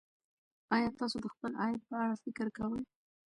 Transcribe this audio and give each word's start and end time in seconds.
ایا 0.75 0.89
تاسو 0.99 1.17
د 1.21 1.25
خپل 1.33 1.51
عاید 1.61 1.81
په 1.89 1.95
اړه 2.03 2.15
فکر 2.23 2.47
کوئ. 2.57 2.83